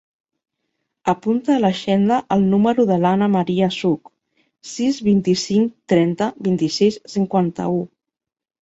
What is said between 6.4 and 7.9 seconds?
vint-i-sis, cinquanta-u.